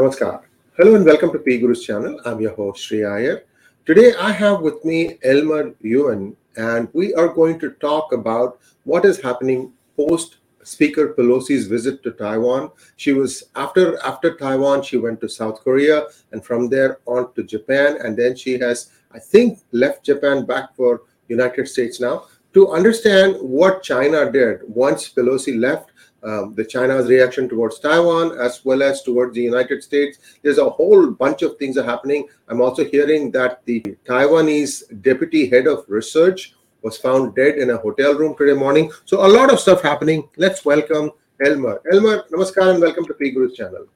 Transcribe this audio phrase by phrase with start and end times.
[0.00, 0.44] Namaskar.
[0.78, 2.18] Hello and welcome to P Guru's channel.
[2.24, 3.44] I'm your host Sri Iyer.
[3.84, 9.04] Today I have with me Elmer Yuen and we are going to talk about what
[9.04, 12.70] is happening post Speaker Pelosi's visit to Taiwan.
[12.96, 17.42] She was after after Taiwan she went to South Korea and from there on to
[17.42, 22.24] Japan and then she has I think left Japan back for United States now
[22.54, 25.90] to understand what China did once Pelosi left
[26.22, 30.18] um, the China's reaction towards Taiwan as well as towards the United States.
[30.42, 32.28] There's a whole bunch of things are happening.
[32.48, 37.76] I'm also hearing that the Taiwanese deputy head of research was found dead in a
[37.76, 38.90] hotel room today morning.
[39.04, 40.28] So a lot of stuff happening.
[40.36, 41.10] Let's welcome
[41.44, 41.80] Elmer.
[41.92, 43.86] Elmer, namaskar and welcome to P Guru's channel.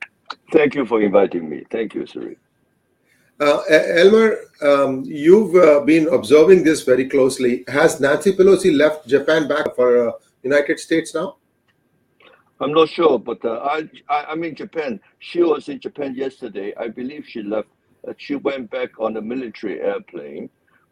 [0.52, 1.64] Thank you for inviting me.
[1.70, 2.36] Thank you, Sri.
[3.40, 7.64] Uh, Elmer, um, you've uh, been observing this very closely.
[7.68, 11.36] Has Nancy Pelosi left Japan back for uh, United States now?
[12.64, 14.98] I'm not sure, but uh, I, I I'm in Japan.
[15.18, 16.72] She was in Japan yesterday.
[16.78, 17.68] I believe she left.
[18.08, 20.48] Uh, she went back on a military airplane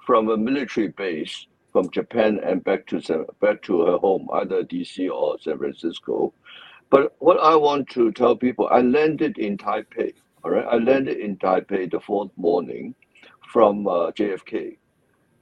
[0.07, 5.11] from a military base from Japan and back to back to her home, either DC
[5.11, 6.35] or San Francisco.
[6.91, 10.13] But what I want to tell people, I landed in Taipei.
[10.45, 12.95] All right, I landed in Taipei the fourth morning
[13.51, 14.77] from uh, JFK.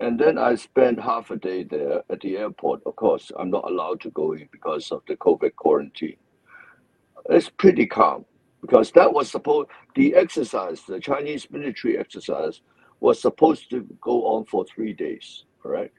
[0.00, 2.80] And then I spent half a day there at the airport.
[2.86, 6.16] Of course, I'm not allowed to go in because of the COVID quarantine.
[7.28, 8.24] It's pretty calm
[8.60, 12.60] because that was supposed the exercise, the Chinese military exercise,
[13.00, 15.44] was supposed to go on for three days.
[15.64, 15.92] Right,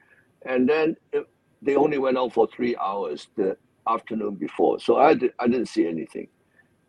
[0.44, 1.26] and then it,
[1.60, 3.56] they only went on for three hours the
[3.88, 6.28] afternoon before, so I did, I didn't see anything.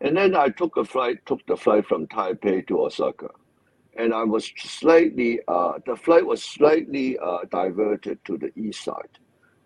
[0.00, 3.28] And then I took a flight, took the flight from Taipei to Osaka
[3.96, 9.18] and I was slightly, uh, the flight was slightly uh, diverted to the east side.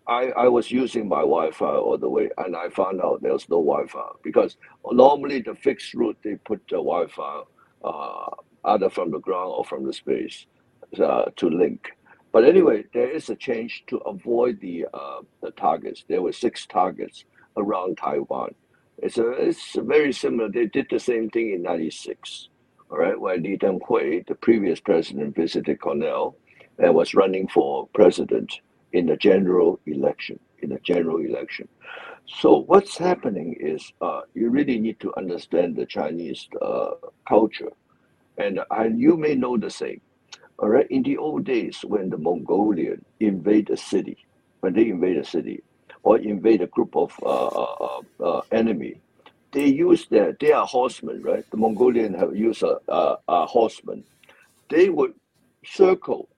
[0.09, 3.57] I, I was using my Wi-Fi all the way, and I found out there's no
[3.57, 4.57] Wi-Fi because
[4.91, 7.43] normally the fixed route they put the Wi-Fi
[7.85, 8.29] uh,
[8.65, 10.47] either from the ground or from the space
[11.01, 11.91] uh, to link.
[12.31, 16.05] But anyway, there is a change to avoid the uh, the targets.
[16.09, 17.25] There were six targets
[17.57, 18.55] around Taiwan.
[18.99, 20.49] It's a, it's very similar.
[20.49, 22.49] They did the same thing in '96
[22.91, 26.35] all right, where Lee Teng-hui, the previous president, visited Cornell
[26.79, 28.61] and was running for president
[28.93, 30.39] in the general election.
[30.61, 31.67] In the general election.
[32.27, 36.91] So what's happening is uh, you really need to understand the Chinese uh,
[37.27, 37.71] culture,
[38.37, 38.61] and
[38.99, 40.01] you may know the same.
[40.59, 44.17] All right, in the old days when the Mongolian invade a city,
[44.59, 45.63] when they invade a city
[46.03, 48.99] or invade a group of uh, uh, uh enemy,
[49.51, 51.49] they use their they are horsemen, right?
[51.49, 54.03] The Mongolian have used a, a, a horseman.
[54.69, 55.13] They would
[55.65, 56.29] circle,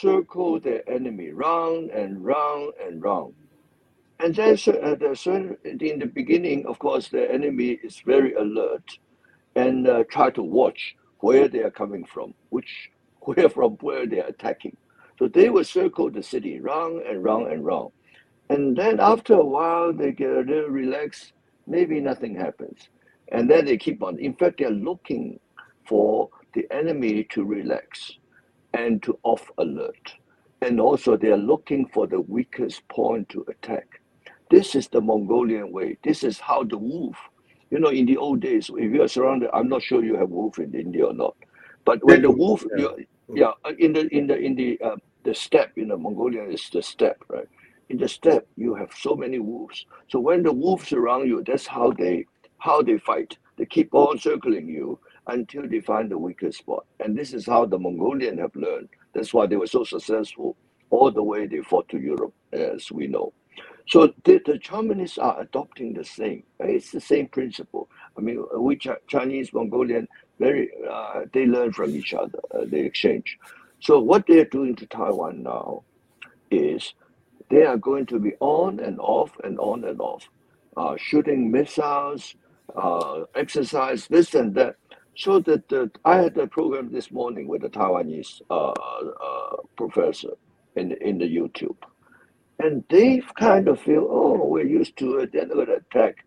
[0.00, 3.34] circle their enemy round and round and round.
[4.20, 8.98] And then uh, the in the beginning, of course, the enemy is very alert
[9.56, 12.90] and uh, try to watch where they are coming from, which
[13.20, 14.76] where from where they are attacking.
[15.18, 17.90] So they will circle the city round and round and round.
[18.50, 21.32] And then after a while, they get a little relaxed
[21.66, 22.88] maybe nothing happens.
[23.32, 24.18] And then they keep on.
[24.18, 25.40] In fact, they're looking
[25.88, 28.12] for the enemy to relax
[28.74, 30.14] and to off alert.
[30.62, 34.02] And also, they are looking for the weakest point to attack.
[34.50, 35.98] This is the Mongolian way.
[36.04, 37.16] This is how the wolf,
[37.70, 40.30] you know, in the old days, if you are surrounded, I'm not sure you have
[40.30, 41.36] wolf in India or not,
[41.86, 42.88] but when the wolf, yeah,
[43.34, 46.82] yeah in the in the in the uh, the steppe, you know, Mongolian is the
[46.82, 47.48] steppe, right?
[47.90, 51.66] in the steppe you have so many wolves so when the wolves around you that's
[51.66, 52.24] how they
[52.58, 54.98] how they fight they keep on circling you
[55.28, 59.34] until they find the weakest spot and this is how the mongolian have learned that's
[59.34, 60.56] why they were so successful
[60.90, 63.32] all the way they fought to europe as we know
[63.88, 66.44] so the, the Chinese are adopting the same.
[66.60, 67.88] It's the same principle.
[68.16, 70.08] I mean, we Ch- Chinese, Mongolian,
[70.38, 72.38] very uh, they learn from each other.
[72.54, 73.38] Uh, they exchange.
[73.80, 75.84] So what they're doing to Taiwan now
[76.50, 76.94] is
[77.50, 80.28] they are going to be on and off and on and off,
[80.76, 82.34] uh, shooting missiles,
[82.76, 84.76] uh, exercise this and that.
[85.16, 90.32] So that uh, I had a program this morning with a Taiwanese uh, uh, professor
[90.74, 91.76] in in the YouTube,
[92.58, 95.32] and they kind of feel, oh, we're used to it.
[95.32, 96.24] They're not going to attack,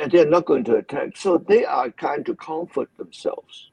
[0.00, 1.16] and they're not going to attack.
[1.16, 3.70] So they are kind to comfort themselves.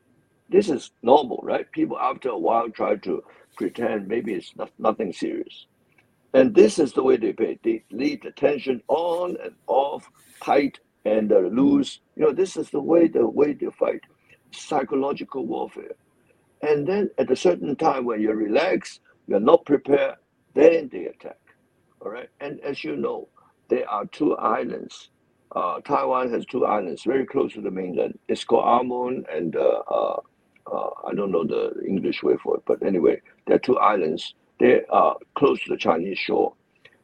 [0.49, 1.71] This is normal, right?
[1.71, 3.23] People after a while try to
[3.55, 5.65] pretend maybe it's not, nothing serious.
[6.33, 7.59] And this is the way they pay.
[7.63, 10.09] They leave the tension on and off,
[10.43, 11.99] tight and uh, loose.
[12.15, 14.01] You know, this is the way the way they fight,
[14.51, 15.95] psychological warfare.
[16.61, 20.15] And then at a certain time when you're relaxed, you're not prepared,
[20.53, 21.39] then they attack.
[22.01, 22.29] All right.
[22.39, 23.27] And as you know,
[23.69, 25.09] there are two islands
[25.55, 28.17] uh, Taiwan has two islands very close to the mainland.
[28.27, 30.19] It's called Amon and uh, uh,
[30.71, 34.33] uh, I don't know the English way for it, but anyway, there are two islands.
[34.59, 36.53] They are close to the Chinese shore,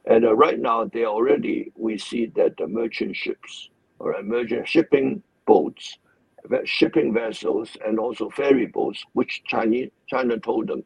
[0.05, 3.69] and uh, right now they already we see that the merchant ships
[3.99, 5.97] or merchant shipping boats,
[6.65, 10.83] shipping vessels, and also ferry boats, which Chinese China told them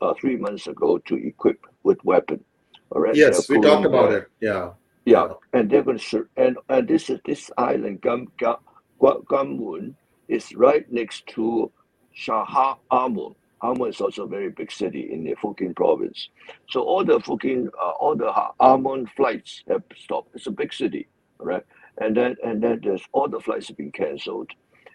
[0.00, 2.42] uh, three months ago to equip with weapons.
[2.90, 3.14] All right.
[3.14, 4.28] Yes, we talked about it.
[4.40, 4.70] Yeah.
[5.04, 8.56] Yeah, and they're going to and and this is this island Gam Gam
[9.00, 9.94] Gamun
[10.26, 11.70] is right next to
[12.12, 13.36] Shah Amun.
[13.62, 16.28] Amun is also a very big city in the Fujian province.
[16.70, 20.34] So all the Fujian, uh, all the Amun flights have stopped.
[20.34, 21.06] It's a big city,
[21.38, 21.64] right?
[21.98, 24.50] And then and then there's all the flights have been cancelled,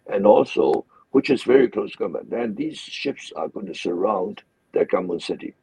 [0.08, 2.32] and also which is very close to Gamun.
[2.32, 4.44] And these ships are going to surround
[4.74, 5.56] the Gamun city.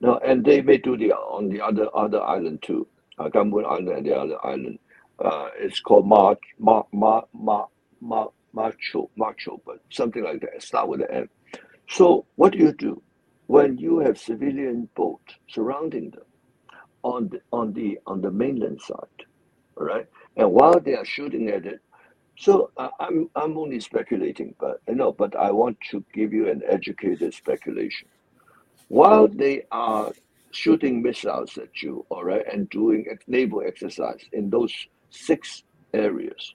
[0.00, 2.86] Now, and they may do the on the other other island too
[3.18, 4.78] uh, Island and the other island.
[5.18, 7.68] Uh, it's called Mar, Mar, Mar,
[8.00, 10.62] Mar, Macho, Macho, but something like that.
[10.62, 11.28] Start with an M.
[11.88, 13.02] So what do you do
[13.46, 16.22] when you have civilian boat surrounding them
[17.02, 19.26] on the on the on the mainland side,
[19.76, 20.06] all right?
[20.38, 21.80] And while they are shooting at it,
[22.38, 26.48] so uh, I'm I'm only speculating, but you know, but I want to give you
[26.48, 28.08] an educated speculation.
[28.88, 30.12] While they are
[30.52, 34.72] shooting missiles at you, all right, and doing naval exercise in those
[35.10, 36.54] six areas,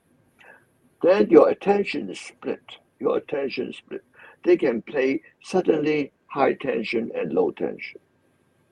[1.03, 2.63] then your attention is split.
[2.99, 4.03] Your attention is split.
[4.45, 7.99] They can play suddenly high tension and low tension,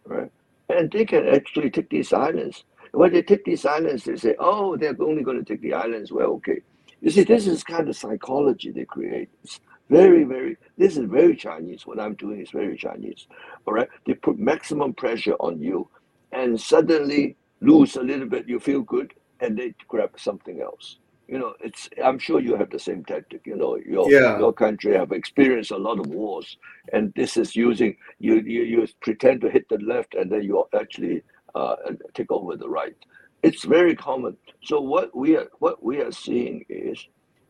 [0.06, 0.32] right?
[0.70, 2.64] And they can actually take these islands.
[2.92, 6.12] When they take these islands, they say, oh, they're only going to take the islands.
[6.12, 6.62] Well, okay.
[7.02, 9.30] You see, this is kind of psychology they create.
[9.44, 9.60] It's
[9.90, 11.88] very, very, this is very Chinese.
[11.88, 13.28] What I'm doing is very Chinese.
[13.66, 13.88] All right.
[14.06, 15.90] They put maximum pressure on you
[16.32, 18.48] and suddenly lose a little bit.
[18.48, 20.98] You feel good and they grab something else.
[21.28, 23.42] You know, it's, I'm sure you have the same tactic.
[23.46, 24.38] You know, your, yeah.
[24.38, 26.58] your country have experienced a lot of wars
[26.92, 30.60] and this is using, you, you, you pretend to hit the left and then you
[30.60, 31.24] are actually
[31.56, 31.76] uh,
[32.14, 32.96] take over the right.
[33.44, 34.38] It's very common.
[34.64, 37.06] So what we are, what we are seeing is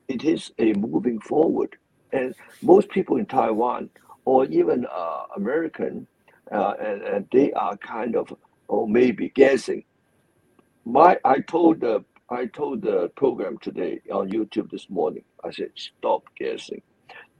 [0.07, 1.77] it is a moving forward
[2.11, 3.89] and most people in Taiwan
[4.25, 6.07] or even uh, American,
[6.51, 8.33] uh, and, and they are kind of
[8.67, 9.83] or maybe guessing.
[10.85, 15.23] My I told the I told the program today on YouTube this morning.
[15.43, 16.81] I said stop guessing.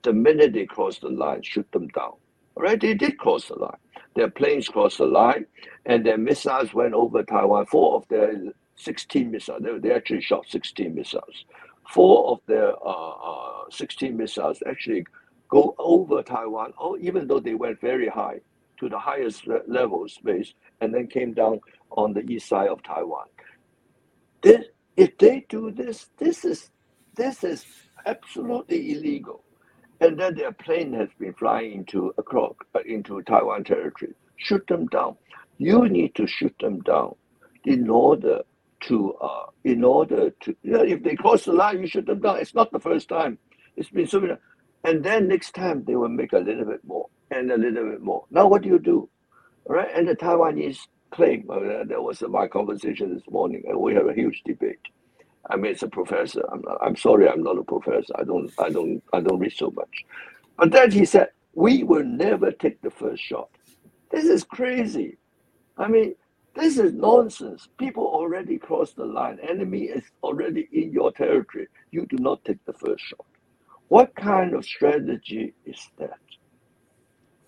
[0.03, 2.13] The minute they cross the line, shoot them down.
[2.55, 3.77] All right, they did cross the line.
[4.15, 5.45] Their planes crossed the line,
[5.85, 7.65] and their missiles went over Taiwan.
[7.67, 8.33] Four of their
[8.75, 11.45] 16 missiles, they, they actually shot 16 missiles
[11.89, 15.05] four of their uh, uh, 16 missiles actually
[15.49, 18.39] go over Taiwan, or even though they went very high
[18.79, 21.59] to the highest level space and then came down
[21.91, 23.25] on the east side of Taiwan.
[24.41, 24.65] This,
[24.95, 26.69] if they do this, this is
[27.15, 27.65] this is
[28.05, 29.43] absolutely illegal.
[30.01, 34.13] And then their plane has been flying into across uh, into Taiwan territory.
[34.37, 35.15] Shoot them down.
[35.59, 37.15] You need to shoot them down
[37.65, 38.41] in order
[38.87, 42.19] to uh, in order to you know, if they cross the line, you shoot them
[42.19, 42.39] down.
[42.39, 43.37] It's not the first time.
[43.77, 44.33] It's been so many,
[44.83, 48.01] and then next time they will make a little bit more and a little bit
[48.01, 48.25] more.
[48.31, 49.07] Now what do you do?
[49.67, 50.79] Right, and the Taiwanese
[51.11, 54.79] claim uh, there was my conversation this morning, and we have a huge debate.
[55.49, 56.41] I mean, it's a professor.
[56.51, 58.13] I'm not, I'm sorry, I'm not a professor.
[58.17, 60.05] I don't I don't I don't read so much.
[60.57, 63.49] But then he said, we will never take the first shot.
[64.11, 65.17] This is crazy.
[65.77, 66.15] I mean,
[66.55, 67.67] this is nonsense.
[67.79, 69.39] People already crossed the line.
[69.47, 71.67] Enemy is already in your territory.
[71.91, 73.25] You do not take the first shot.
[73.89, 76.19] What kind of strategy is that?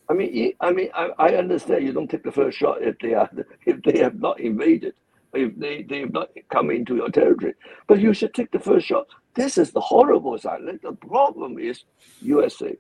[0.10, 3.14] I mean, I mean, I, I understand you don't take the first shot if they
[3.16, 3.30] are
[3.66, 4.94] if they have not invaded,
[5.34, 7.54] if they, they have not come into your territory.
[7.88, 9.08] But you should take the first shot.
[9.36, 10.62] This is the horrible side.
[10.84, 11.84] The problem is
[12.22, 12.76] USA,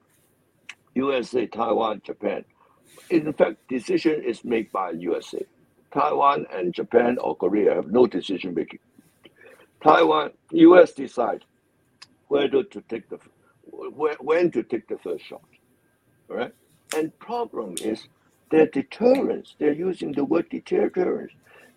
[0.95, 2.45] USA, Taiwan, Japan.
[3.09, 5.39] In fact, decision is made by USA.
[5.93, 8.79] Taiwan and Japan or Korea have no decision making.
[9.83, 10.93] Taiwan, U.S.
[10.93, 11.45] decide
[12.29, 13.19] where to take the
[14.21, 15.43] when to take the first shot,
[16.27, 16.53] right?
[16.95, 18.07] And problem is
[18.51, 19.55] their deterrence.
[19.59, 21.33] They're using the word deterrence.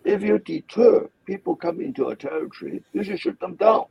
[0.07, 3.87] If you deter people come into a territory, you should shoot them down.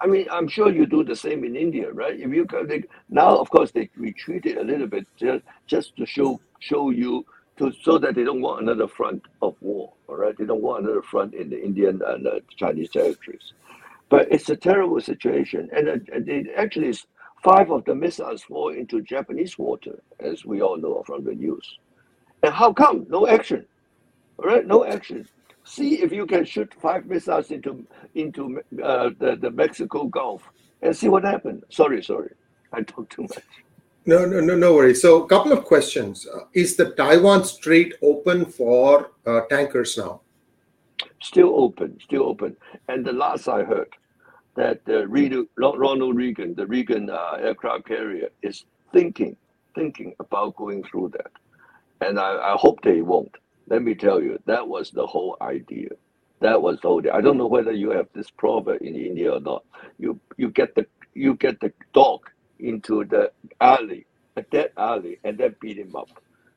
[0.00, 2.18] I mean, I'm sure you do the same in India, right?
[2.18, 6.40] If you they, now, of course, they retreated a little bit just, just to show
[6.58, 7.24] show you
[7.58, 9.92] to so that they don't want another front of war.
[10.08, 13.52] All right, they don't want another front in the Indian and uh, Chinese territories.
[14.08, 17.06] But it's a terrible situation, and uh, it actually is
[17.44, 21.78] five of the missiles fall into Japanese water, as we all know from the news.
[22.42, 23.64] And how come no action?
[24.38, 25.26] All right, no action.
[25.66, 30.48] See if you can shoot five missiles into into uh, the the Mexico Gulf
[30.80, 31.64] and see what happened.
[31.70, 32.30] Sorry, sorry,
[32.72, 33.42] I talk too much.
[34.06, 35.02] No, no, no, no worries.
[35.02, 36.28] So, a couple of questions.
[36.32, 40.20] Uh, is the Taiwan Strait open for uh, tankers now?
[41.20, 42.56] Still open, still open.
[42.86, 43.88] And the last I heard,
[44.54, 49.36] that uh, Ronald Reagan, the Reagan uh, aircraft carrier, is thinking,
[49.74, 51.32] thinking about going through that.
[52.00, 53.34] And I, I hope they won't.
[53.68, 55.90] Let me tell you, that was the whole idea.
[56.40, 57.00] That was the whole.
[57.00, 57.14] Idea.
[57.14, 59.64] I don't know whether you have this proverb in India or not.
[59.98, 62.20] You you get the you get the dog
[62.58, 64.06] into the alley,
[64.36, 66.10] a dead alley, and then beat him up.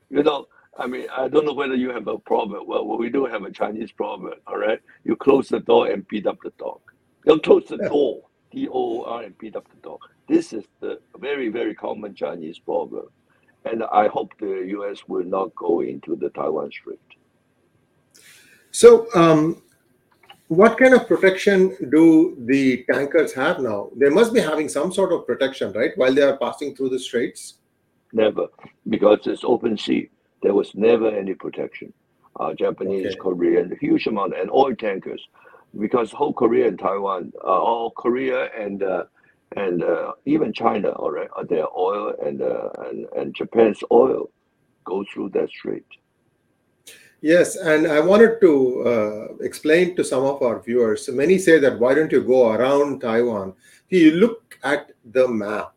[0.09, 0.47] You know,
[0.77, 2.67] I mean, I don't know whether you have a problem.
[2.67, 4.39] Well, we do have a Chinese proverb.
[4.47, 4.79] all right?
[5.03, 6.81] You close the door and beat up the dog.
[7.25, 9.99] You close the door, D O R, and beat up the dog.
[10.27, 13.07] This is the very, very common Chinese problem.
[13.65, 16.99] And I hope the US will not go into the Taiwan Strait.
[18.71, 19.61] So, um,
[20.47, 23.89] what kind of protection do the tankers have now?
[23.95, 26.99] They must be having some sort of protection, right, while they are passing through the
[26.99, 27.55] straits?
[28.13, 28.47] Never,
[28.89, 30.09] because it's open sea.
[30.41, 31.93] There was never any protection.
[32.39, 33.15] Uh, Japanese, okay.
[33.15, 35.27] Korean, huge amount, and oil tankers,
[35.79, 39.03] because whole Korea and Taiwan, uh, all Korea and uh,
[39.55, 44.29] and uh, even China, all right, uh, their oil and uh, and and Japan's oil
[44.85, 45.85] go through that strait.
[47.21, 51.09] Yes, and I wanted to uh, explain to some of our viewers.
[51.09, 53.53] Many say that why don't you go around Taiwan?
[53.89, 55.73] If You look at the map.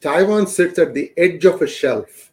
[0.00, 2.32] Taiwan sits at the edge of a shelf.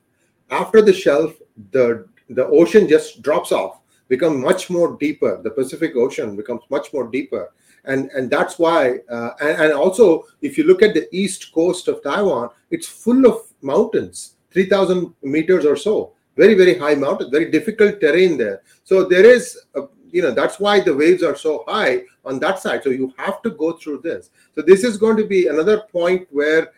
[0.50, 1.36] After the shelf,
[1.72, 5.42] the the ocean just drops off, become much more deeper.
[5.44, 7.52] The Pacific Ocean becomes much more deeper,
[7.86, 9.00] and and that's why.
[9.10, 13.26] Uh, and, and also, if you look at the east coast of Taiwan, it's full
[13.26, 16.14] of mountains, three thousand meters or so.
[16.36, 18.62] Very very high mountain very difficult terrain there.
[18.84, 22.60] So there is a, you know that's why the waves are so high on that
[22.60, 22.84] side.
[22.84, 24.30] So you have to go through this.
[24.54, 26.72] So this is going to be another point where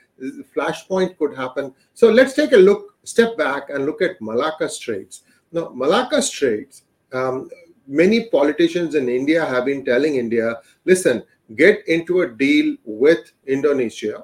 [0.56, 1.74] flashpoint could happen.
[1.94, 5.24] So let's take a look step back and look at malacca straits.
[5.52, 6.84] Now malacca straits
[7.14, 7.50] um,
[7.88, 11.24] many politicians in india have been telling india listen
[11.56, 14.24] get into a deal with indonesia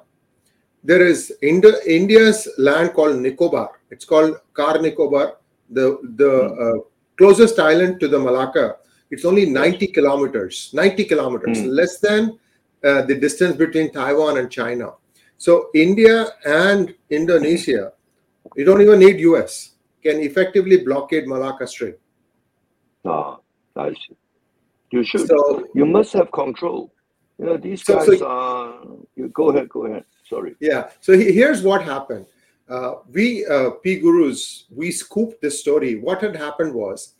[0.86, 3.70] there is Indo- India's land called Nicobar.
[3.90, 5.38] It's called Car Nicobar,
[5.68, 6.32] the the
[6.64, 6.78] uh,
[7.18, 8.76] closest island to the Malacca.
[9.10, 11.68] It's only 90 kilometers, 90 kilometers, mm.
[11.68, 12.38] less than
[12.84, 14.92] uh, the distance between Taiwan and China.
[15.38, 17.92] So India and Indonesia,
[18.54, 21.98] you don't even need US, can effectively blockade Malacca Strait.
[23.06, 23.38] Ah,
[23.76, 24.16] I see.
[24.90, 25.26] You should.
[25.26, 26.92] So, you must have control.
[27.38, 28.74] You know, these guys so, so, are.
[29.14, 30.04] You, go ahead, go ahead.
[30.28, 30.54] Sorry.
[30.60, 30.90] Yeah.
[31.00, 32.26] So here's what happened.
[32.68, 35.96] Uh, we uh, P Gurus we scooped this story.
[35.96, 37.14] What had happened was,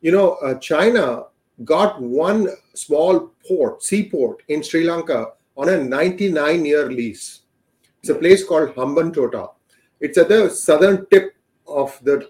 [0.00, 1.24] you know, uh, China
[1.64, 7.42] got one small port, seaport in Sri Lanka on a 99 year lease.
[8.00, 9.50] It's a place called Hambantota.
[10.00, 11.34] It's at the southern tip
[11.68, 12.28] of the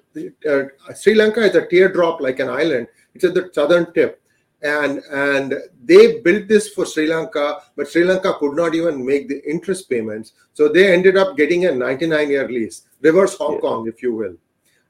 [0.49, 2.89] uh, Sri Lanka is a teardrop like an island.
[3.15, 4.23] It's at the southern tip
[4.63, 5.55] and and
[5.85, 9.89] they built this for Sri Lanka, but Sri Lanka could not even make the interest
[9.89, 13.61] payments, so they ended up getting a 99 year lease, reverse Hong yeah.
[13.61, 14.37] Kong, if you will.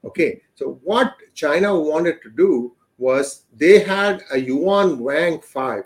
[0.05, 5.85] Okay, so what China wanted to do was they had a Yuan Wang 5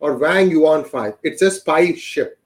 [0.00, 1.14] or Wang Yuan 5.
[1.22, 2.38] It's a spy ship.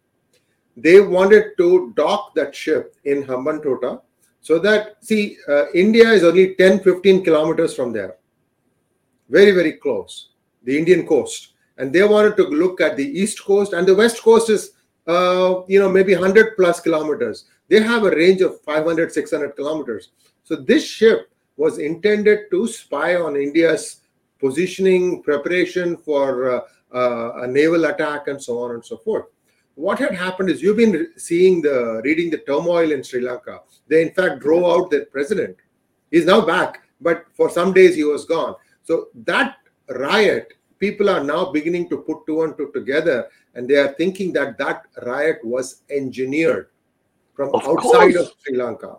[0.76, 4.00] They wanted to dock that ship in Hambantota
[4.42, 8.16] so that, see, uh, India is only 10 15 kilometers from there.
[9.30, 10.28] Very, very close
[10.64, 14.22] the Indian coast, and they wanted to look at the east coast and the west
[14.22, 14.72] coast is,
[15.06, 17.46] uh, you know, maybe 100 plus kilometers.
[17.68, 20.10] They have a range of 500, 600 kilometers.
[20.44, 24.02] So this ship was intended to spy on India's
[24.38, 26.60] positioning, preparation for uh,
[26.94, 29.26] uh, a naval attack, and so on and so forth.
[29.74, 33.60] What had happened is you've been seeing the reading the turmoil in Sri Lanka.
[33.88, 35.56] They in fact drove out their president.
[36.10, 38.54] He's now back, but for some days he was gone.
[38.82, 39.56] So that
[39.88, 44.32] riot, people are now beginning to put two and two together, and they are thinking
[44.34, 46.68] that that riot was engineered
[47.34, 48.28] from of outside course.
[48.28, 48.96] of Sri Lanka.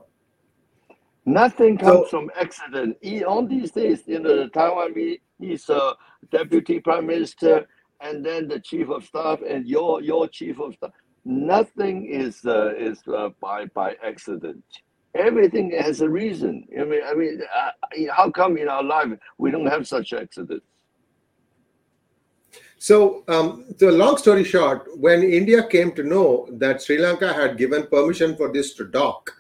[1.26, 2.98] Nothing comes so, from accident.
[3.26, 4.94] On these days, you know, the Taiwan
[5.40, 5.94] he's a uh,
[6.32, 7.68] deputy prime minister,
[8.04, 10.92] and then the chief of staff, and your your chief of staff.
[11.26, 14.64] Nothing is uh, is uh, by by accident.
[15.16, 16.68] Everything has a reason.
[16.80, 20.66] I mean, I mean, uh, how come in our life we don't have such accidents?
[22.78, 27.58] So, um, so long story short, when India came to know that Sri Lanka had
[27.58, 29.32] given permission for this to dock,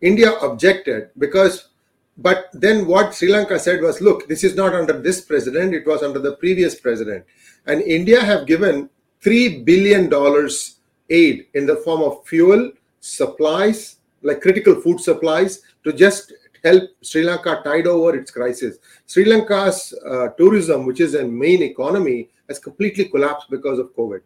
[0.00, 1.68] India objected because
[2.22, 5.86] But then what Sri Lanka said was, look, this is not under this president, it
[5.86, 7.24] was under the previous president.
[7.66, 8.88] And India have given
[9.22, 10.04] $3 billion
[11.10, 17.24] aid in the form of fuel, supplies, like critical food supplies, to just help Sri
[17.24, 18.78] Lanka tide over its crisis.
[19.06, 24.20] Sri Lanka's uh, tourism, which is a main economy, has completely collapsed because of COVID.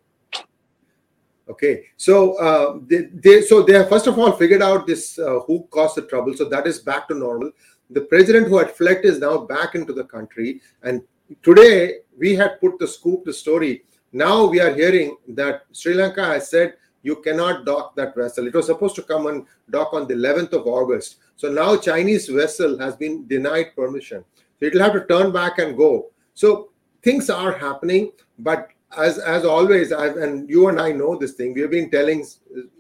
[1.49, 5.39] Okay, so uh, they, they so they have first of all figured out this uh,
[5.47, 6.35] who caused the trouble.
[6.35, 7.53] So that is back to normal.
[7.91, 11.03] The president who had fled is now back into the country, and
[11.43, 13.85] today we had put the scoop, the story.
[14.13, 18.47] Now we are hearing that Sri Lanka has said you cannot dock that vessel.
[18.47, 21.17] It was supposed to come and dock on the 11th of August.
[21.37, 24.25] So now Chinese vessel has been denied permission.
[24.59, 26.11] So it'll have to turn back and go.
[26.35, 26.71] So
[27.03, 31.55] things are happening, but as as always, I've, and you and I know this thing.
[31.55, 32.25] We have been telling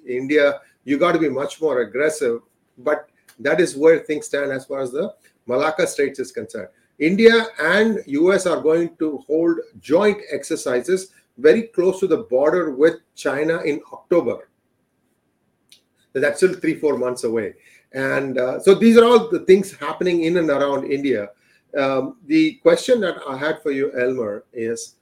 [0.06, 2.40] India, you got to be much more aggressive.
[2.78, 3.08] But
[3.38, 5.14] that is where things stand as far as the
[5.47, 6.69] Malacca Straits is concerned.
[6.99, 12.97] India and US are going to hold joint exercises very close to the border with
[13.14, 14.49] China in October.
[16.14, 17.55] That's still three, four months away.
[17.93, 21.31] And uh, so these are all the things happening in and around India.
[21.78, 24.95] Um, the question that I had for you, Elmer, is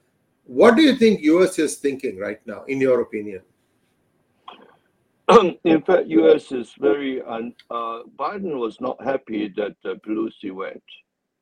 [0.45, 3.43] what do you think US is thinking right now, in your opinion?
[5.65, 10.83] in fact, US is very, un, uh, Biden was not happy that uh, Pelosi went,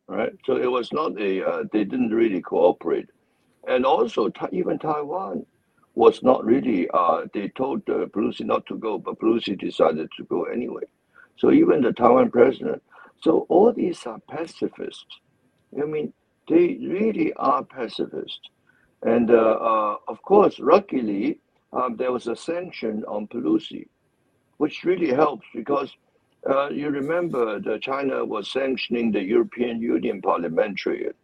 [0.06, 0.32] right?
[0.46, 3.08] So it was not a, uh, they didn't really cooperate.
[3.66, 5.44] And also, even Taiwan
[5.94, 10.24] was not really, uh, they told uh, Pelosi not to go, but Pelosi decided to
[10.24, 10.84] go anyway.
[11.36, 12.82] So even the Taiwan president.
[13.20, 15.20] So all these are pacifists.
[15.80, 16.12] I mean,
[16.48, 18.40] they really are pacifists.
[19.02, 21.38] And uh, uh, of course, luckily,
[21.72, 23.86] um, there was a sanction on Pelosi,
[24.58, 25.90] which really helps because
[26.48, 31.14] uh, you remember that China was sanctioning the European Union parliamentarian.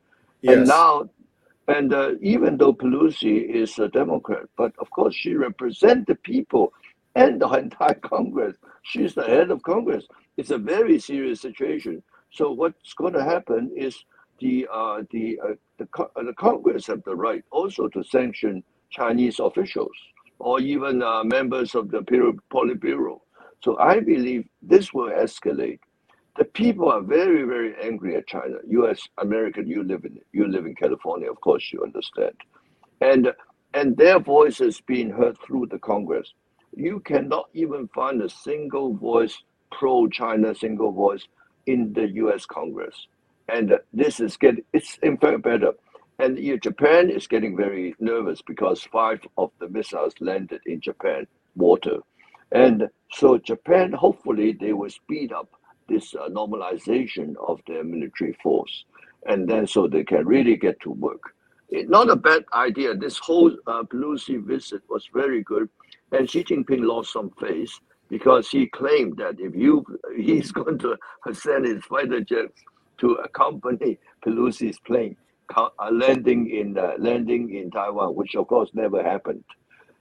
[0.43, 0.57] Yes.
[0.57, 1.11] And now,
[1.67, 6.73] and uh, even though Pelosi is a Democrat, but of course she represents the people
[7.15, 8.57] and the entire Congress.
[8.83, 10.07] She's the head of Congress.
[10.37, 12.03] It's a very serious situation.
[12.31, 14.05] So what's going to happen is
[14.39, 15.89] the uh, the uh, the,
[16.25, 19.97] the Congress have the right also to sanction Chinese officials
[20.39, 22.01] or even uh, members of the
[22.53, 23.21] Politburo.
[23.63, 25.81] So I believe this will escalate.
[26.39, 28.57] The people are very, very angry at China.
[28.69, 29.01] U.S.
[29.19, 32.35] American, you live in you live in California, of course you understand,
[33.01, 33.33] and
[33.75, 36.33] and their voices being heard through the Congress.
[36.75, 39.37] You cannot even find a single voice
[39.73, 41.27] pro-China, single voice
[41.67, 42.47] in the U.S.
[42.47, 43.09] Congress
[43.49, 45.73] and this is getting it's in fact better.
[46.21, 51.99] And Japan is getting very nervous because five of the missiles landed in Japan water,
[52.51, 55.49] and so Japan hopefully they will speed up
[55.89, 58.85] this uh, normalization of their military force,
[59.27, 61.23] and then so they can really get to work.
[61.69, 62.97] It, not a bad idea.
[62.97, 65.69] This whole uh, Pelosi visit was very good,
[66.11, 69.85] and Xi Jinping lost some face because he claimed that if you
[70.17, 70.97] he's going to
[71.33, 72.61] send his fighter jets
[72.99, 75.17] to accompany Pelosi's plane
[75.91, 79.45] landing in uh, landing in Taiwan, which of course never happened,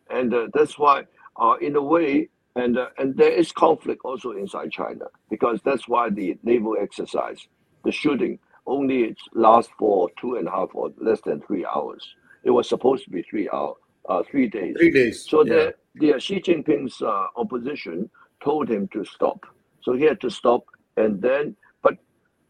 [0.10, 1.04] and uh, that's why,
[1.38, 5.88] uh, in a way, and uh, and there is conflict also inside China because that's
[5.88, 7.48] why the naval exercise,
[7.86, 12.04] the shooting, only lasts for two and a half or less than three hours.
[12.44, 13.76] It was supposed to be three hour,
[14.08, 14.76] uh, three days.
[14.78, 15.26] Three days.
[15.28, 15.72] So yeah.
[15.96, 17.02] the, the Xi Jinping's
[17.36, 18.10] opposition
[18.44, 19.46] told him to stop.
[19.82, 20.66] So he had to stop,
[20.98, 21.56] and then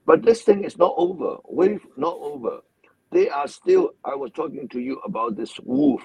[0.07, 1.35] but this thing is not over.
[1.49, 2.61] Wave not over.
[3.11, 3.91] They are still.
[4.03, 6.01] I was talking to you about this wolf,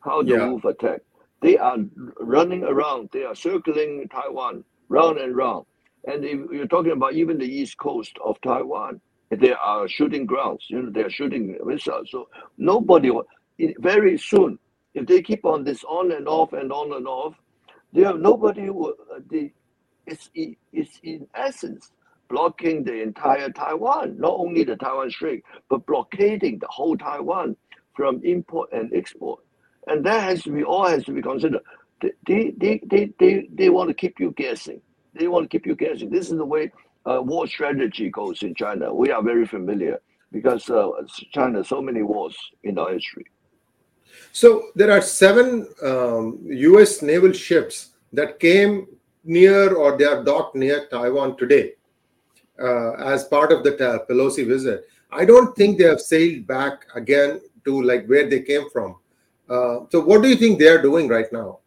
[0.00, 0.48] how the yeah.
[0.48, 1.00] wolf attack.
[1.42, 1.76] They are
[2.20, 3.10] running around.
[3.12, 5.66] They are circling Taiwan round and round.
[6.06, 10.66] And if you're talking about even the east coast of Taiwan, there are shooting grounds.
[10.68, 12.10] You know, they are shooting missiles.
[12.10, 13.10] So nobody.
[13.78, 14.58] Very soon,
[14.94, 17.34] if they keep on this on and off and on and off,
[17.92, 18.70] they have nobody.
[18.70, 19.52] Will, uh, they,
[20.06, 21.92] it's it's in essence
[22.30, 27.56] blocking the entire Taiwan, not only the Taiwan Strait, but blockading the whole Taiwan
[27.94, 29.40] from import and export.
[29.88, 31.60] And that has to be all has to be considered.
[32.00, 34.80] They, they, they, they, they want to keep you guessing.
[35.12, 36.08] They want to keep you guessing.
[36.08, 36.70] This is the way
[37.04, 38.94] uh, war strategy goes in China.
[38.94, 40.00] We are very familiar
[40.32, 40.90] because uh,
[41.32, 43.26] China so many wars in our history.
[44.32, 47.02] So there are seven um, U.S.
[47.02, 48.86] naval ships that came
[49.24, 51.74] near or they are docked near Taiwan today
[52.60, 53.72] uh, as part of the
[54.08, 54.84] Pelosi visit.
[55.10, 58.96] I don't think they have sailed back again to like where they came from.
[59.48, 61.58] Uh, so, what do you think they are doing right now?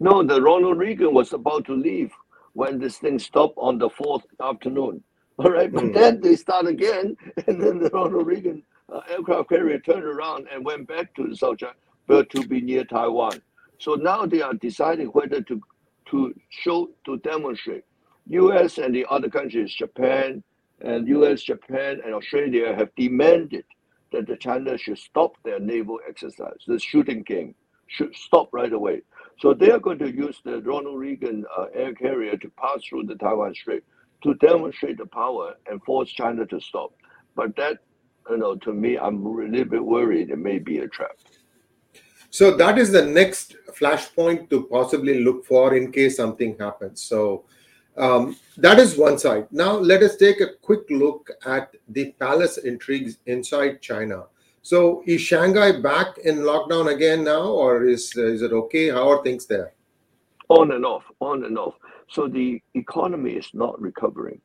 [0.00, 2.10] No, the Ronald Reagan was about to leave
[2.54, 5.02] when this thing stopped on the fourth afternoon.
[5.38, 5.94] All right, but Mm.
[5.94, 7.16] then they start again,
[7.46, 11.36] and then the Ronald Reagan uh, aircraft carrier turned around and went back to the
[11.36, 11.74] South China,
[12.06, 13.40] but to be near Taiwan.
[13.78, 15.60] So now they are deciding whether to
[16.10, 17.84] to show to demonstrate.
[18.28, 18.78] U.S.
[18.78, 20.42] and the other countries, Japan
[20.80, 23.64] and U.S., Japan and Australia have demanded
[24.12, 27.54] that the China should stop their naval exercise, the shooting game
[27.86, 29.02] should stop right away.
[29.38, 33.04] So they are going to use the Ronald Reagan uh, air carrier to pass through
[33.04, 33.82] the Taiwan Strait
[34.22, 36.92] to demonstrate the power and force China to stop.
[37.34, 37.78] But that,
[38.30, 41.16] you know, to me, I'm a little bit worried it may be a trap.
[42.30, 47.02] So that is the next flashpoint to possibly look for in case something happens.
[47.02, 47.44] So
[47.96, 49.46] um, that is one side.
[49.50, 54.24] Now let us take a quick look at the palace intrigues inside China.
[54.62, 58.90] So is Shanghai back in lockdown again now, or is is it okay?
[58.90, 59.72] How are things there?
[60.48, 61.74] On and off, on and off.
[62.08, 64.40] So the economy is not recovering.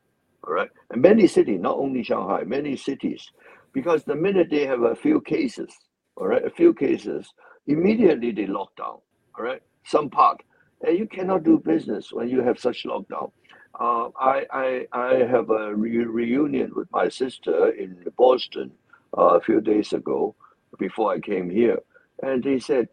[0.45, 0.69] All right.
[0.91, 3.29] And many cities, not only Shanghai, many cities,
[3.73, 5.69] because the minute they have a few cases,
[6.15, 7.31] all right, a few cases,
[7.67, 8.99] immediately they lock down.
[9.37, 9.61] All right.
[9.83, 10.41] Some part.
[10.85, 13.31] And you cannot do business when you have such lockdown.
[13.79, 18.71] Uh, I, I, I have a re- reunion with my sister in Boston
[19.17, 20.35] uh, a few days ago
[20.79, 21.79] before I came here.
[22.23, 22.89] And they said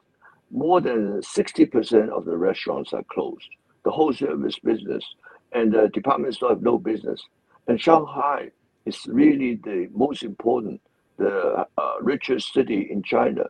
[0.50, 3.48] more than 60% of the restaurants are closed,
[3.84, 5.04] the whole service business,
[5.52, 7.22] and the department store have no business.
[7.68, 8.50] And Shanghai
[8.86, 10.80] is really the most important,
[11.18, 13.44] the uh, richest city in China.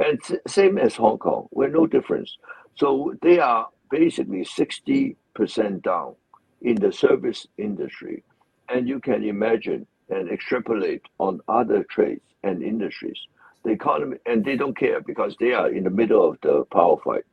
[0.00, 2.36] And same as Hong Kong, we're no difference.
[2.78, 6.14] So they are basically 60% down
[6.62, 8.22] in the service industry.
[8.68, 13.18] And you can imagine and extrapolate on other trades and industries.
[13.64, 16.96] The economy, and they don't care because they are in the middle of the power
[17.04, 17.24] fight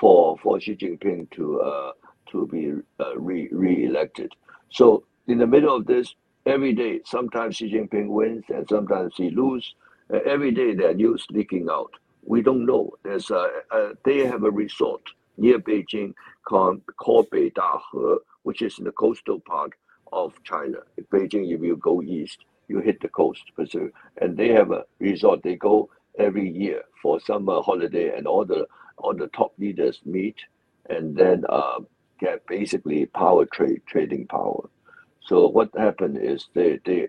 [0.00, 1.92] for, for Xi Jinping to, uh,
[2.30, 4.32] to be uh, re, re-elected.
[4.70, 6.14] So in the middle of this,
[6.46, 9.74] every day, sometimes Xi Jinping wins and sometimes he loses.
[10.12, 11.92] Uh, every day there are news leaking out.
[12.28, 12.92] We don't know.
[13.04, 15.02] There's a, a, they have a resort
[15.38, 16.12] near Beijing
[16.46, 19.72] called, called Beidaihe, which is in the coastal part
[20.12, 20.78] of China.
[20.98, 23.44] In Beijing, if you go east, you hit the coast,
[24.20, 25.42] and they have a resort.
[25.42, 25.88] They go
[26.18, 28.66] every year for summer holiday, and all the
[28.98, 30.36] all the top leaders meet,
[30.90, 31.80] and then uh,
[32.20, 34.68] get basically power trade, trading power.
[35.22, 37.08] So what happened is they they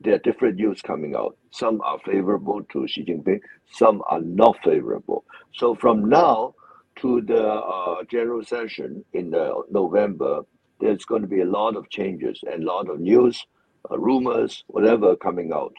[0.00, 1.36] there are different news coming out.
[1.50, 3.40] Some are favorable to Xi Jinping,
[3.72, 5.24] some are not favorable.
[5.54, 6.54] So from now
[6.96, 10.42] to the uh, general session in uh, November,
[10.80, 13.44] there's going to be a lot of changes and a lot of news,
[13.90, 15.74] uh, rumors, whatever coming out.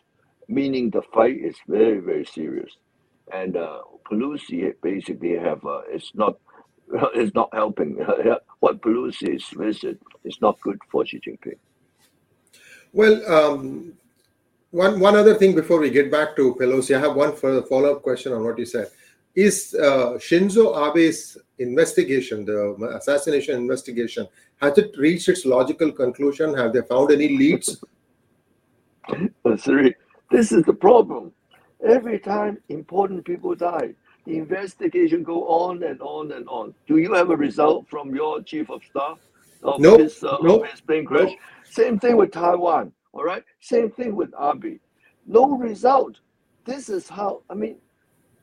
[0.47, 2.71] Meaning the fight is very very serious,
[3.31, 6.37] and uh, Pelosi basically have uh, it's not
[7.13, 7.95] it's not helping.
[8.59, 11.57] what Pelosi's visit is not good for Xi Jinping.
[12.91, 13.93] Well, um,
[14.71, 17.95] one one other thing before we get back to Pelosi, I have one further follow
[17.95, 18.89] up question on what you said.
[19.35, 24.27] Is uh, Shinzo Abe's investigation, the assassination investigation,
[24.61, 26.53] has it reached its logical conclusion?
[26.55, 27.81] Have they found any leads?
[30.31, 31.31] This is the problem.
[31.87, 33.93] Every time important people die,
[34.25, 36.73] the investigation go on and on and on.
[36.87, 39.19] Do you have a result from your chief of staff
[39.63, 41.29] of Nope, his uh, nope, of his plane crash?
[41.29, 41.39] nope.
[41.63, 42.91] Same thing with Taiwan.
[43.13, 43.43] All right.
[43.59, 44.79] Same thing with Abe.
[45.25, 46.19] No result.
[46.65, 47.41] This is how.
[47.49, 47.77] I mean,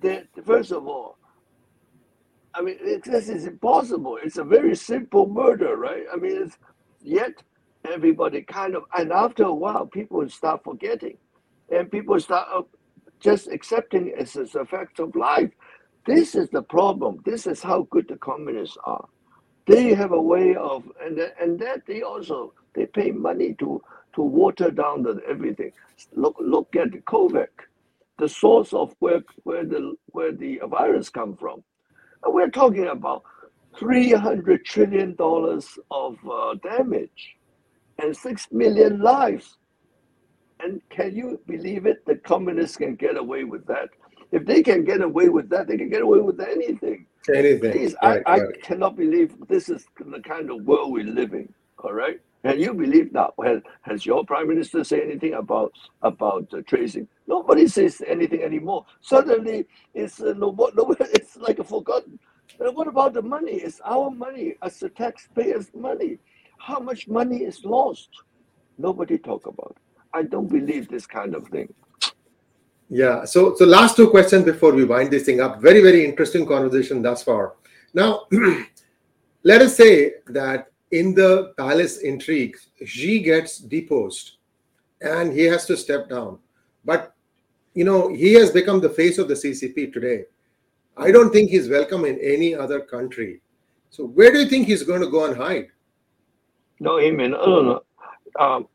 [0.02, 1.16] that first of all,
[2.54, 4.18] I mean, it, this is impossible.
[4.22, 6.04] It's a very simple murder, right?
[6.12, 6.56] I mean, it's,
[7.02, 7.42] yet
[7.84, 11.18] everybody kind of, and after a while, people start forgetting,
[11.70, 12.62] and people start uh,
[13.20, 15.50] just accepting it as a fact of life.
[16.06, 17.20] This is the problem.
[17.24, 19.06] This is how good the communists are.
[19.66, 23.82] They have a way of, and and that they also they pay money to
[24.16, 25.72] to water down the everything.
[26.14, 27.46] Look look at the COVID,
[28.18, 31.62] the source of where where the where the virus come from.
[32.24, 33.22] And we're talking about
[33.78, 37.36] three hundred trillion dollars of uh, damage
[38.02, 39.58] and six million lives.
[40.60, 42.04] And can you believe it?
[42.06, 43.90] The communists can get away with that.
[44.32, 47.06] If they can get away with that, they can get away with anything.
[47.34, 47.72] Anything?
[47.72, 51.52] Please, Right, I, I cannot believe this is the kind of world we live in.
[51.78, 53.30] All right, and you believe that?
[53.44, 57.08] Has, has your prime minister say anything about about uh, tracing?
[57.26, 58.86] Nobody says anything anymore.
[59.00, 62.18] Suddenly, it's uh, no, no, it's like a forgotten.
[62.60, 63.52] And what about the money?
[63.52, 66.18] It's our money as the taxpayers' money.
[66.58, 68.08] How much money is lost?
[68.78, 69.76] Nobody talk about.
[69.76, 70.02] It.
[70.14, 71.72] I don't believe this kind of thing.
[72.88, 73.24] Yeah.
[73.24, 75.60] So, so last two questions before we wind this thing up.
[75.60, 77.54] Very, very interesting conversation thus far.
[77.92, 78.26] Now,
[79.42, 84.36] let us say that in the palace intrigue, Xi gets deposed
[85.00, 86.38] and he has to step down.
[86.84, 87.14] But
[87.74, 90.24] you know, he has become the face of the CCP today.
[90.96, 93.42] I don't think he's welcome in any other country.
[93.90, 95.68] So where do you think he's going to go and hide?
[96.80, 97.46] No, he may not.
[97.46, 97.82] No, no.
[98.44, 98.68] Um,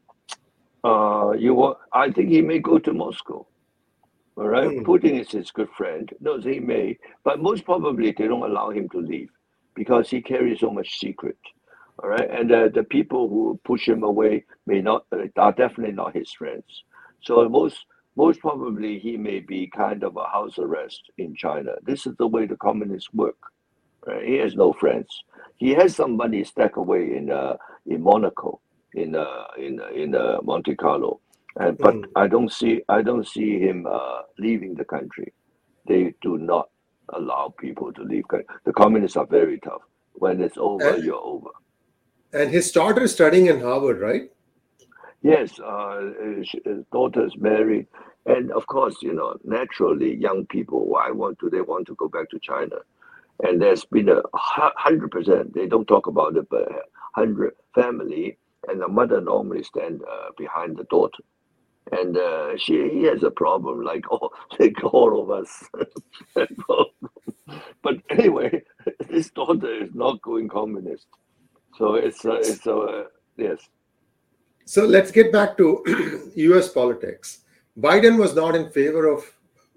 [0.84, 3.46] uh, you I think he may go to Moscow.
[4.38, 4.84] All right, Hmm.
[4.84, 6.12] Putin is his good friend.
[6.20, 9.30] No, he may, but most probably they don't allow him to leave
[9.76, 11.38] because he carries so much secret.
[12.00, 15.94] All right, and uh, the people who push him away may not uh, are definitely
[15.96, 16.84] not his friends.
[17.24, 17.86] So most
[18.18, 21.74] most probably he may be kind of a house arrest in China.
[21.84, 23.38] This is the way the communists work.
[24.08, 24.26] Right?
[24.28, 25.08] He has no friends.
[25.58, 28.62] He has some money stacked away in uh, in Monaco,
[28.96, 31.22] in uh, in uh, in uh, Monte Carlo,
[31.60, 32.06] and but Mm.
[32.16, 35.34] I don't see I don't see him uh, leaving the country.
[35.88, 36.70] They do not
[37.14, 38.26] allow people to leave.
[38.66, 39.82] The communists are very tough.
[40.14, 41.50] When it's over, And- you're over.
[42.34, 44.32] And his daughter is studying in Harvard, right?
[45.22, 46.12] Yes, uh,
[46.66, 47.88] his daughter's married,
[48.26, 52.08] and of course, you know, naturally, young people, why want to they want to go
[52.08, 52.78] back to China?
[53.44, 55.54] And there's been a hundred percent.
[55.54, 56.68] They don't talk about it, but
[57.14, 61.24] hundred family, and the mother normally stand uh, behind the daughter,
[61.92, 65.70] and uh, she he has a problem like all like all of us.
[67.84, 68.64] but anyway,
[69.10, 71.08] his daughter is not going communist,
[71.78, 73.06] so it's uh, it's uh,
[73.38, 73.70] yes.
[74.66, 77.40] So let's get back to US politics.
[77.80, 79.24] Biden was not in favor of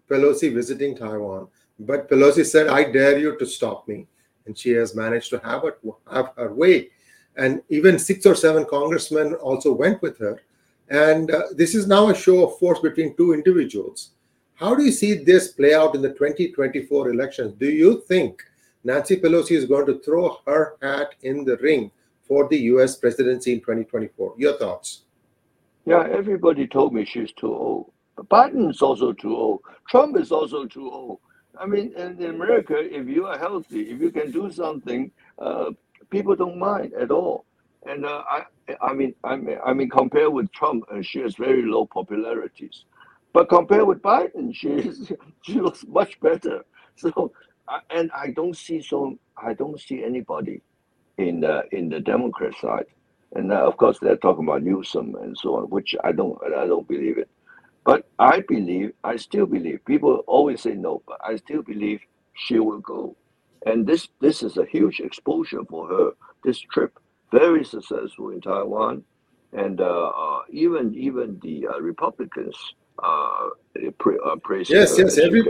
[0.08, 4.06] Pelosi visiting Taiwan, but Pelosi said, I dare you to stop me.
[4.46, 5.78] And she has managed to have, it,
[6.12, 6.90] have her way.
[7.36, 10.40] And even six or seven congressmen also went with her.
[10.90, 14.10] And uh, this is now a show of force between two individuals.
[14.54, 17.54] How do you see this play out in the 2024 elections?
[17.58, 18.42] Do you think
[18.84, 21.90] Nancy Pelosi is going to throw her hat in the ring
[22.22, 24.34] for the US presidency in 2024?
[24.36, 25.04] Your thoughts?
[25.86, 27.92] Yeah, everybody told me she's too old.
[28.16, 29.60] But Biden is also too old.
[29.88, 31.18] Trump is also too old.
[31.58, 35.70] I mean, in, in America, if you are healthy, if you can do something, uh,
[36.10, 37.44] people don't mind at all.
[37.86, 38.44] And uh, I,
[38.80, 42.84] I mean, I mean, I mean, compared with Trump, uh, she has very low popularities.
[43.32, 46.64] But compared with Biden, she is, she looks much better.
[46.96, 47.32] So,
[47.90, 50.62] And I don't see so, I don't see anybody
[51.18, 52.86] in the in the Democrat side.
[53.34, 56.66] And uh, of course, they're talking about Newsom and so on, which I don't, I
[56.66, 57.28] don't believe it.
[57.84, 59.84] But I believe, I still believe.
[59.84, 62.00] People always say no, but I still believe
[62.34, 63.16] she will go.
[63.66, 66.10] And this, this is a huge exposure for her.
[66.44, 66.98] This trip,
[67.32, 69.02] very successful in Taiwan,
[69.52, 72.56] and uh, uh, even even the uh, Republicans
[73.02, 73.50] uh,
[73.98, 74.36] pra- uh,
[74.68, 75.42] Yes, yes, every-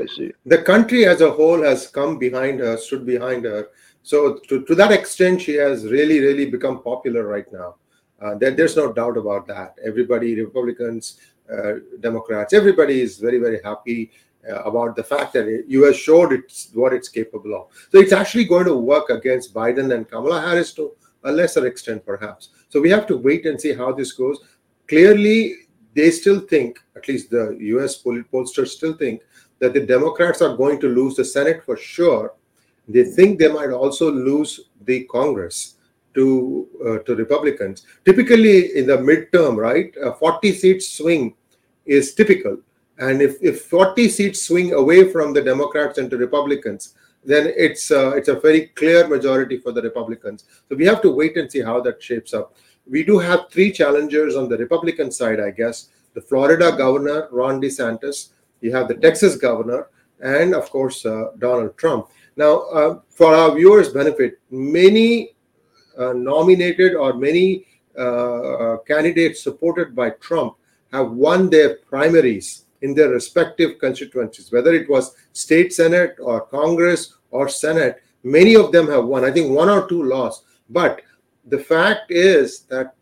[0.47, 3.69] the country as a whole has come behind her, stood behind her.
[4.03, 7.77] So to, to that extent, she has really, really become popular right now.
[8.21, 9.77] Uh, there, there's no doubt about that.
[9.85, 11.19] Everybody, Republicans,
[11.53, 14.11] uh, Democrats, everybody is very, very happy
[14.49, 15.97] uh, about the fact that it, U.S.
[15.97, 17.67] showed it's what it's capable of.
[17.91, 20.93] So it's actually going to work against Biden and Kamala Harris to
[21.25, 22.51] a lesser extent, perhaps.
[22.69, 24.39] So we have to wait and see how this goes.
[24.87, 25.55] Clearly,
[25.95, 28.03] they still think, at least the U.S.
[28.03, 29.23] pollsters still think,
[29.61, 32.35] that the Democrats are going to lose the Senate for sure.
[32.89, 35.77] They think they might also lose the Congress
[36.15, 37.87] to uh, to Republicans.
[38.05, 41.35] Typically, in the midterm, right, a 40 seat swing
[41.87, 42.59] is typical,
[42.99, 47.91] and if if 40 seats swing away from the Democrats and to Republicans, then it's
[47.91, 50.45] uh, it's a very clear majority for the Republicans.
[50.69, 52.55] So we have to wait and see how that shapes up.
[52.91, 55.89] We do have three challengers on the Republican side, I guess.
[56.15, 59.89] The Florida governor, Ron DeSantis, you have the Texas governor,
[60.21, 62.09] and of course, uh, Donald Trump.
[62.37, 65.35] Now, uh, for our viewers' benefit, many
[65.99, 67.67] uh, nominated or many
[67.97, 70.57] uh, candidates supported by Trump
[70.93, 77.15] have won their primaries in their respective constituencies, whether it was state senate or Congress
[77.31, 78.03] or Senate.
[78.23, 79.25] Many of them have won.
[79.25, 80.45] I think one or two lost.
[80.71, 81.03] But
[81.47, 82.95] the fact is that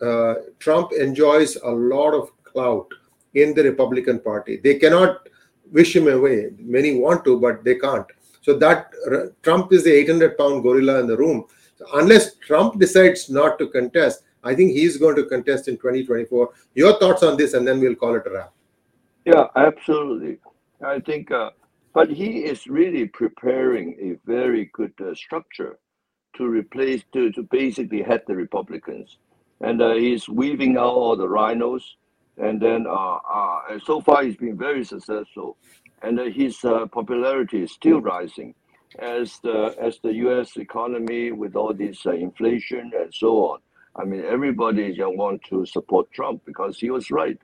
[0.00, 2.86] uh, Trump enjoys a lot of clout
[3.34, 4.60] in the Republican Party.
[4.62, 5.28] They cannot
[5.70, 6.50] wish him away.
[6.58, 8.06] Many want to, but they can't.
[8.42, 11.44] So that uh, Trump is the 800 pound gorilla in the room.
[11.76, 16.50] So unless Trump decides not to contest, I think he's going to contest in 2024.
[16.74, 18.52] Your thoughts on this, and then we'll call it a wrap.
[19.24, 20.38] Yeah, absolutely.
[20.82, 21.50] I think, uh,
[21.92, 25.78] but he is really preparing a very good uh, structure
[26.38, 29.18] to replace, to, to basically head the Republicans.
[29.60, 31.82] And uh, he's weaving out all the RINOs.
[32.38, 35.56] And then, uh, uh, so far, he's been very successful.
[36.02, 38.54] And uh, his uh, popularity is still rising.
[38.98, 40.56] as the as the U.S.
[40.56, 43.58] economy with all this uh, inflation and so on.
[43.96, 47.38] I mean, everybody want to support Trump because he was right.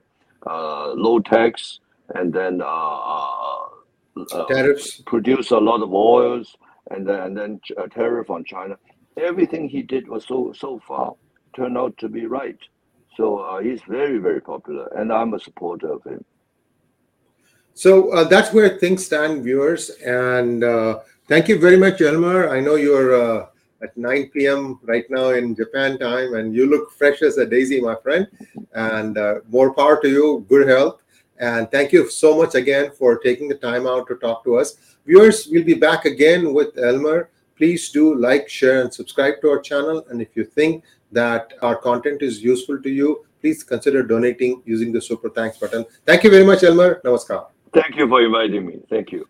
[0.47, 1.79] Uh, low tax
[2.13, 6.55] and then uh, tariffs produce a lot of oils
[6.91, 7.59] and then and then
[7.91, 8.77] tariff on China.
[9.17, 11.13] Everything he did was so so far
[11.55, 12.57] turned out to be right.
[13.17, 16.23] So uh, he's very very popular, and I'm a supporter of him.
[17.75, 19.89] So uh, that's where things stand, viewers.
[20.05, 22.49] And uh, thank you very much, Elmer.
[22.49, 23.47] I know you're uh,
[23.81, 24.79] at 9 p.m.
[24.83, 28.27] right now in Japan time, and you look fresh as a daisy, my friend.
[28.73, 30.45] And uh, more power to you.
[30.47, 31.01] Good health.
[31.39, 34.77] And thank you so much again for taking the time out to talk to us.
[35.05, 37.29] Viewers, we'll be back again with Elmer.
[37.57, 40.05] Please do like, share, and subscribe to our channel.
[40.09, 44.91] And if you think that our content is useful to you, please consider donating using
[44.91, 45.85] the super thanks button.
[46.05, 47.01] Thank you very much, Elmer.
[47.05, 47.47] Namaskar.
[47.73, 48.79] Thank you for inviting me.
[48.89, 49.27] Thank you.